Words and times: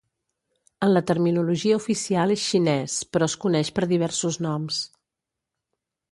En 0.85 0.89
la 0.93 1.01
terminologia 1.09 1.75
oficial 1.81 2.33
és 2.35 2.45
xines 2.53 2.95
però 3.17 3.27
es 3.31 3.35
coneix 3.43 3.69
per 3.75 3.85
diversos 3.91 4.39
noms. 4.47 4.81